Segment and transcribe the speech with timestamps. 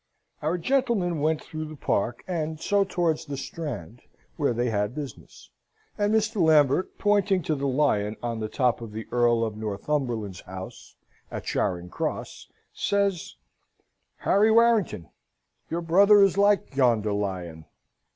[0.41, 4.01] Our gentlemen went through the Park, and so towards the Strand,
[4.35, 5.51] where they had business.
[5.95, 6.41] And Mr.
[6.41, 10.95] Lambert, pointing to the lion on the top of the Earl of Northumberland's house
[11.29, 13.35] at Charing Cross, says:
[14.17, 15.07] "Harry Warrington!
[15.69, 17.65] your brother is like yonder lion."